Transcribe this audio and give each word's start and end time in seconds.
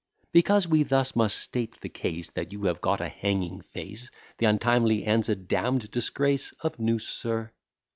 Because 0.31 0.67
we 0.67 0.81
thus 0.81 1.15
must 1.15 1.37
state 1.37 1.79
the 1.79 1.87
case, 1.87 2.31
That 2.31 2.51
you 2.51 2.63
have 2.63 2.81
got 2.81 3.01
a 3.01 3.07
hanging 3.07 3.61
face, 3.61 4.09
Th' 4.39 4.45
untimely 4.45 5.05
end's 5.05 5.29
a 5.29 5.35
damn'd 5.35 5.91
disgrace 5.91 6.53
of 6.61 6.79
noose, 6.79 7.07
sir. 7.07 7.51